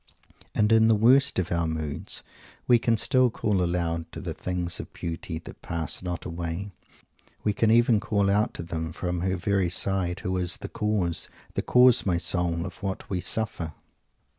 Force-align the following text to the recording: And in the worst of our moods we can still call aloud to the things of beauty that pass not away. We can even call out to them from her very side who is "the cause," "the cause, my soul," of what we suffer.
And 0.55 0.71
in 0.71 0.87
the 0.87 0.95
worst 0.95 1.37
of 1.37 1.51
our 1.51 1.67
moods 1.67 2.23
we 2.65 2.79
can 2.79 2.97
still 2.97 3.29
call 3.29 3.63
aloud 3.63 4.11
to 4.13 4.19
the 4.19 4.33
things 4.33 4.79
of 4.79 4.91
beauty 4.93 5.37
that 5.37 5.61
pass 5.61 6.01
not 6.01 6.25
away. 6.25 6.71
We 7.43 7.53
can 7.53 7.69
even 7.69 7.99
call 7.99 8.27
out 8.27 8.55
to 8.55 8.63
them 8.63 8.93
from 8.93 9.21
her 9.21 9.37
very 9.37 9.69
side 9.69 10.21
who 10.21 10.35
is 10.37 10.57
"the 10.57 10.69
cause," 10.69 11.29
"the 11.53 11.61
cause, 11.61 12.03
my 12.03 12.17
soul," 12.17 12.65
of 12.65 12.81
what 12.81 13.11
we 13.11 13.21
suffer. 13.21 13.73